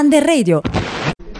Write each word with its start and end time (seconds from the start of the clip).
Under 0.00 0.24
Radio. 0.24 0.62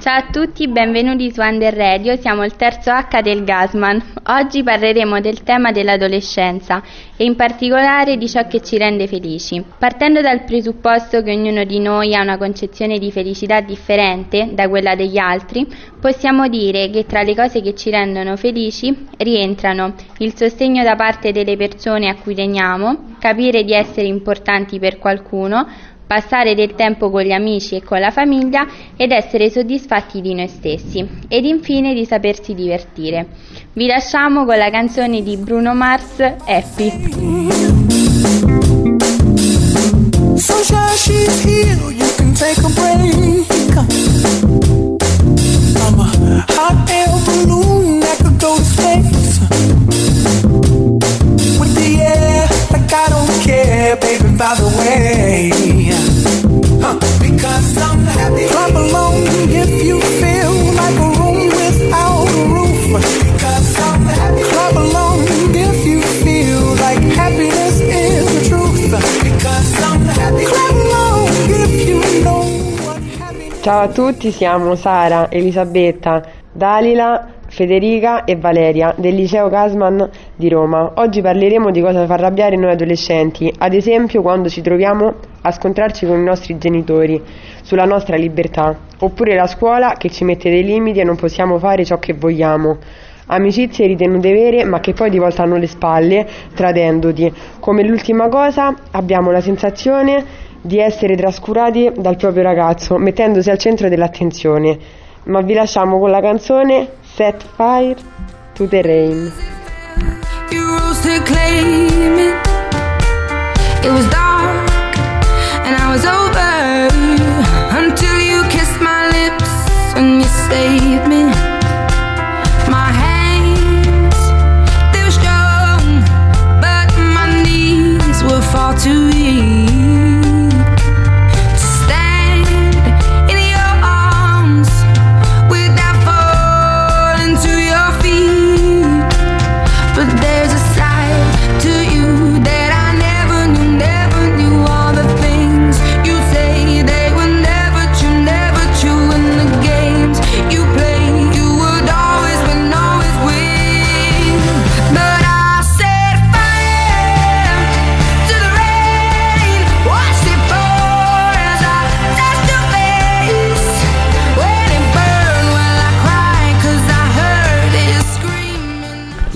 Ciao 0.00 0.18
a 0.18 0.30
tutti, 0.32 0.66
benvenuti 0.66 1.30
su 1.30 1.40
Under 1.40 1.72
Radio, 1.72 2.16
siamo 2.16 2.44
il 2.44 2.56
terzo 2.56 2.90
H 2.90 3.20
del 3.22 3.44
Gasman. 3.44 4.02
Oggi 4.26 4.64
parleremo 4.64 5.20
del 5.20 5.44
tema 5.44 5.70
dell'adolescenza 5.70 6.82
e 7.16 7.22
in 7.22 7.36
particolare 7.36 8.16
di 8.16 8.28
ciò 8.28 8.48
che 8.48 8.60
ci 8.60 8.76
rende 8.76 9.06
felici. 9.06 9.62
Partendo 9.78 10.22
dal 10.22 10.42
presupposto 10.42 11.22
che 11.22 11.30
ognuno 11.30 11.62
di 11.62 11.78
noi 11.78 12.16
ha 12.16 12.22
una 12.22 12.36
concezione 12.36 12.98
di 12.98 13.12
felicità 13.12 13.60
differente 13.60 14.48
da 14.52 14.68
quella 14.68 14.96
degli 14.96 15.18
altri, 15.18 15.64
possiamo 16.00 16.48
dire 16.48 16.90
che 16.90 17.06
tra 17.06 17.22
le 17.22 17.36
cose 17.36 17.60
che 17.60 17.76
ci 17.76 17.90
rendono 17.90 18.36
felici 18.36 19.06
rientrano 19.18 19.94
il 20.18 20.34
sostegno 20.36 20.82
da 20.82 20.96
parte 20.96 21.30
delle 21.30 21.56
persone 21.56 22.08
a 22.08 22.16
cui 22.16 22.34
teniamo, 22.34 23.14
capire 23.20 23.62
di 23.62 23.72
essere 23.72 24.08
importanti 24.08 24.80
per 24.80 24.98
qualcuno, 24.98 25.64
passare 26.08 26.56
del 26.56 26.74
tempo 26.74 27.10
con 27.10 27.22
gli 27.22 27.30
amici 27.30 27.76
e 27.76 27.84
con 27.84 28.00
la 28.00 28.10
famiglia 28.10 28.66
ed 28.96 29.12
essere 29.12 29.50
soddisfatti 29.50 30.20
di 30.20 30.34
noi 30.34 30.48
stessi 30.48 31.06
ed 31.28 31.44
infine 31.44 31.94
di 31.94 32.04
sapersi 32.04 32.54
divertire. 32.54 33.26
Vi 33.74 33.86
lasciamo 33.86 34.44
con 34.44 34.56
la 34.56 34.70
canzone 34.70 35.22
di 35.22 35.36
Bruno 35.36 35.74
Mars, 35.74 36.18
Happy. 36.18 36.90
Ciao 73.68 73.82
a 73.82 73.88
tutti, 73.88 74.30
siamo 74.30 74.74
Sara, 74.76 75.30
Elisabetta, 75.30 76.22
Dalila 76.50 77.34
Federica 77.48 78.24
e 78.24 78.34
Valeria 78.36 78.94
del 78.96 79.14
liceo 79.14 79.50
Casman 79.50 80.08
di 80.34 80.48
Roma. 80.48 80.92
Oggi 80.94 81.20
parleremo 81.20 81.70
di 81.70 81.82
cosa 81.82 82.06
fa 82.06 82.14
arrabbiare 82.14 82.56
noi 82.56 82.70
adolescenti, 82.70 83.52
ad 83.58 83.74
esempio 83.74 84.22
quando 84.22 84.48
ci 84.48 84.62
troviamo 84.62 85.16
a 85.42 85.52
scontrarci 85.52 86.06
con 86.06 86.18
i 86.18 86.24
nostri 86.24 86.56
genitori 86.56 87.22
sulla 87.60 87.84
nostra 87.84 88.16
libertà, 88.16 88.74
oppure 89.00 89.34
la 89.34 89.46
scuola 89.46 89.96
che 89.98 90.08
ci 90.08 90.24
mette 90.24 90.48
dei 90.48 90.64
limiti 90.64 91.00
e 91.00 91.04
non 91.04 91.16
possiamo 91.16 91.58
fare 91.58 91.84
ciò 91.84 91.98
che 91.98 92.14
vogliamo. 92.14 92.78
Amicizie 93.26 93.86
ritenute 93.86 94.32
vere 94.32 94.64
ma 94.64 94.80
che 94.80 94.94
poi 94.94 95.10
ti 95.10 95.18
voltano 95.18 95.58
le 95.58 95.66
spalle 95.66 96.26
tradendoti. 96.54 97.30
Come 97.60 97.82
l'ultima 97.82 98.28
cosa 98.28 98.74
abbiamo 98.92 99.30
la 99.30 99.42
sensazione 99.42 100.46
di 100.60 100.78
essere 100.78 101.16
trascurati 101.16 101.92
dal 101.96 102.16
proprio 102.16 102.42
ragazzo, 102.42 102.96
mettendosi 102.98 103.50
al 103.50 103.58
centro 103.58 103.88
dell'attenzione. 103.88 104.78
Ma 105.24 105.40
vi 105.40 105.54
lasciamo 105.54 105.98
con 105.98 106.10
la 106.10 106.20
canzone 106.20 106.88
set 107.02 107.44
fire 107.54 107.96
to 108.54 108.66
the 108.66 108.82
rain. 108.82 109.32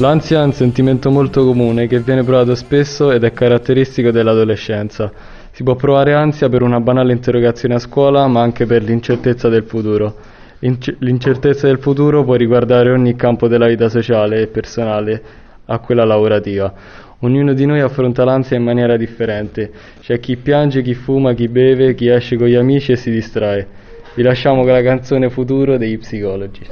L'ansia 0.00 0.40
è 0.40 0.44
un 0.44 0.54
sentimento 0.54 1.10
molto 1.10 1.44
comune 1.44 1.86
che 1.86 2.00
viene 2.00 2.24
provato 2.24 2.54
spesso 2.54 3.12
ed 3.12 3.22
è 3.22 3.34
caratteristico 3.34 4.10
dell'adolescenza. 4.10 5.12
Si 5.50 5.62
può 5.62 5.74
provare 5.74 6.14
ansia 6.14 6.48
per 6.48 6.62
una 6.62 6.80
banale 6.80 7.12
interrogazione 7.12 7.74
a 7.74 7.78
scuola, 7.78 8.26
ma 8.26 8.40
anche 8.40 8.64
per 8.64 8.82
l'incertezza 8.82 9.50
del 9.50 9.64
futuro. 9.64 10.16
L'incertezza 10.60 11.66
del 11.66 11.80
futuro 11.80 12.24
può 12.24 12.34
riguardare 12.34 12.90
ogni 12.90 13.14
campo 13.14 13.46
della 13.46 13.66
vita 13.66 13.90
sociale 13.90 14.40
e 14.40 14.46
personale, 14.46 15.22
a 15.66 15.78
quella 15.80 16.06
lavorativa. 16.06 16.72
Ognuno 17.18 17.52
di 17.52 17.66
noi 17.66 17.80
affronta 17.80 18.24
l'ansia 18.24 18.56
in 18.56 18.62
maniera 18.62 18.96
differente. 18.96 19.70
C'è 20.00 20.18
chi 20.18 20.38
piange, 20.38 20.80
chi 20.80 20.94
fuma, 20.94 21.34
chi 21.34 21.48
beve, 21.48 21.94
chi 21.94 22.08
esce 22.08 22.38
con 22.38 22.46
gli 22.46 22.54
amici 22.54 22.92
e 22.92 22.96
si 22.96 23.10
distrae. 23.10 23.66
Vi 24.14 24.22
lasciamo 24.22 24.62
con 24.62 24.72
la 24.72 24.82
canzone 24.82 25.28
Futuro 25.28 25.76
degli 25.76 25.98
psicologi. 25.98 26.62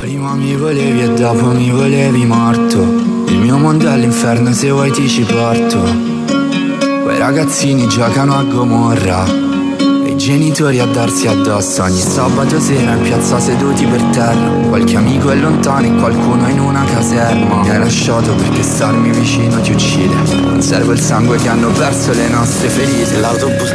Prima 0.00 0.34
mi 0.34 0.56
volevi 0.56 1.02
e 1.02 1.12
dopo 1.12 1.50
mi 1.50 1.70
volevi 1.70 2.24
morto. 2.24 2.80
Il 3.28 3.38
mio 3.38 3.58
mondo 3.58 3.86
è 3.86 3.98
l'inferno 3.98 4.50
se 4.50 4.70
vuoi 4.70 4.90
ti 4.90 5.06
ci 5.06 5.24
porto. 5.24 5.78
Quei 7.02 7.18
ragazzini 7.18 7.86
giocano 7.86 8.34
a 8.34 8.42
Gomorra. 8.44 9.48
Genitori 10.20 10.78
a 10.80 10.84
darsi 10.84 11.26
addosso. 11.28 11.82
Ogni 11.82 11.98
sabato 11.98 12.60
sera 12.60 12.92
in 12.92 13.00
piazza 13.00 13.40
seduti 13.40 13.86
per 13.86 14.02
terra. 14.12 14.68
Qualche 14.68 14.96
amico 14.96 15.30
è 15.30 15.34
lontano 15.34 15.86
e 15.86 15.94
qualcuno 15.98 16.46
in 16.46 16.60
una 16.60 16.84
caserma. 16.84 17.62
Mi 17.62 17.70
hai 17.70 17.78
lasciato 17.78 18.34
perché 18.34 18.62
starmi 18.62 19.10
vicino 19.12 19.58
ti 19.62 19.72
uccide. 19.72 20.14
Non 20.42 20.60
serve 20.60 20.92
il 20.92 21.00
sangue 21.00 21.38
che 21.38 21.48
hanno 21.48 21.68
perso 21.68 22.12
le 22.12 22.28
nostre 22.28 22.68
ferite. 22.68 23.18
L'autobus 23.18 23.72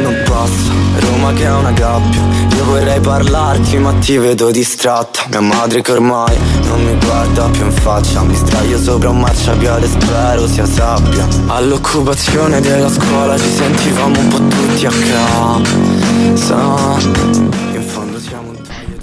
Roma 1.00 1.32
che 1.32 1.44
è 1.44 1.52
una 1.52 1.72
gabbia. 1.72 2.20
Io 2.56 2.64
vorrei 2.64 3.00
parlarti 3.00 3.78
ma 3.78 3.92
ti 3.94 4.16
vedo 4.16 4.50
distratta. 4.50 5.24
Mia 5.30 5.40
madre 5.40 5.82
che 5.82 5.92
ormai 5.92 6.36
non 6.64 6.84
mi 6.84 6.96
guarda 6.98 7.48
più 7.48 7.64
in 7.64 7.72
faccia. 7.72 8.22
Mi 8.22 8.34
straio 8.34 8.80
sopra 8.80 9.10
un 9.10 9.20
marciapiede 9.20 9.86
spero 9.86 10.46
sia 10.46 10.66
sabbia. 10.66 11.26
All'occupazione 11.46 12.60
della 12.60 12.90
scuola 12.90 13.38
ci 13.38 13.50
sentivamo 13.50 14.18
un 14.18 14.28
po' 14.28 14.38
tutti 14.46 14.86
a 14.86 14.90
sun 16.36 17.46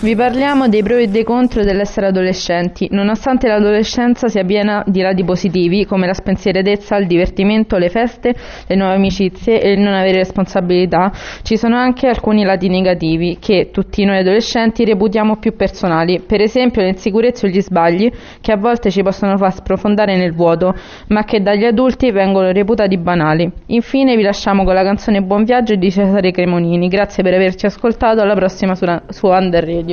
Vi 0.04 0.18
parliamo 0.18 0.68
dei 0.68 0.84
pro 0.84 0.98
e 0.98 1.08
dei 1.08 1.24
contro 1.24 1.64
dell'essere 1.64 2.08
adolescenti. 2.08 2.90
Nonostante 2.92 3.48
l'adolescenza 3.48 4.28
sia 4.28 4.44
piena 4.44 4.84
di 4.86 5.00
lati 5.00 5.24
positivi, 5.24 5.86
come 5.86 6.08
la 6.08 6.14
spensieratezza, 6.14 6.98
il 6.98 7.08
divertimento, 7.08 7.78
le 7.78 7.88
feste, 7.88 8.36
le 8.68 8.76
nuove 8.76 8.96
amicizie 8.96 9.62
e 9.62 9.72
il 9.72 9.80
non 9.80 9.94
avere 9.94 10.18
responsabilità, 10.18 11.10
ci 11.44 11.56
sono 11.56 11.78
anche 11.78 12.08
alcuni 12.08 12.44
lati 12.44 12.68
negativi 12.68 13.38
che 13.40 13.70
tutti 13.72 14.04
noi 14.04 14.18
adolescenti 14.18 14.84
reputiamo 14.84 15.38
più 15.38 15.56
personali. 15.56 16.20
Per 16.20 16.42
esempio 16.42 16.82
l'insicurezza 16.82 17.48
o 17.48 17.50
gli 17.50 17.62
sbagli, 17.62 18.12
che 18.42 18.52
a 18.52 18.58
volte 18.58 18.92
ci 18.92 19.04
possono 19.04 19.38
far 19.38 19.54
sprofondare 19.54 20.18
nel 20.18 20.34
vuoto, 20.34 20.76
ma 21.08 21.24
che 21.24 21.42
dagli 21.42 21.64
adulti 21.64 22.12
vengono 22.12 22.52
reputati 22.52 22.98
banali. 22.98 23.50
Infine 23.68 24.18
vi 24.18 24.24
lasciamo 24.24 24.66
con 24.66 24.74
la 24.74 24.84
canzone 24.84 25.22
Buon 25.22 25.46
viaggio 25.46 25.76
di 25.76 25.90
Cesare 25.90 26.32
Cremonini. 26.32 26.90
Grazie 26.90 27.24
per 27.24 27.36
averci 27.36 27.68
ascoltato, 27.68 28.20
alla 28.20 28.36
prossima 28.36 28.76
su, 28.76 28.86
su 29.08 29.28
Under 29.28 29.66
Radio. 29.66 29.93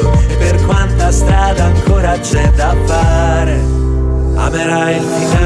that 4.61 4.69
I 4.69 4.99
think 4.99 5.40